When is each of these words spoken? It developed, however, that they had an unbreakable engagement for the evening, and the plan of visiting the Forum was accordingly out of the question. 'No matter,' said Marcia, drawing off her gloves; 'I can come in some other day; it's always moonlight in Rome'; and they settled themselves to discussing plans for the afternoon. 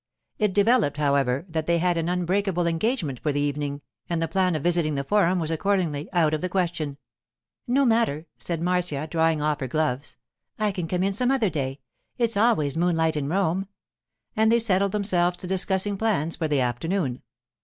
It 0.39 0.53
developed, 0.55 0.97
however, 0.97 1.45
that 1.47 1.67
they 1.67 1.77
had 1.77 1.95
an 1.95 2.09
unbreakable 2.09 2.65
engagement 2.65 3.19
for 3.19 3.31
the 3.31 3.39
evening, 3.39 3.83
and 4.09 4.19
the 4.19 4.27
plan 4.27 4.55
of 4.55 4.63
visiting 4.63 4.95
the 4.95 5.03
Forum 5.03 5.37
was 5.37 5.51
accordingly 5.51 6.09
out 6.11 6.33
of 6.33 6.41
the 6.41 6.49
question. 6.49 6.97
'No 7.67 7.85
matter,' 7.85 8.25
said 8.39 8.63
Marcia, 8.63 9.05
drawing 9.11 9.43
off 9.43 9.59
her 9.59 9.67
gloves; 9.67 10.17
'I 10.57 10.71
can 10.71 10.87
come 10.87 11.03
in 11.03 11.13
some 11.13 11.29
other 11.29 11.51
day; 11.51 11.81
it's 12.17 12.35
always 12.35 12.75
moonlight 12.75 13.15
in 13.15 13.29
Rome'; 13.29 13.67
and 14.35 14.51
they 14.51 14.57
settled 14.57 14.91
themselves 14.91 15.37
to 15.37 15.45
discussing 15.45 15.99
plans 15.99 16.35
for 16.35 16.47
the 16.47 16.61
afternoon. 16.61 17.21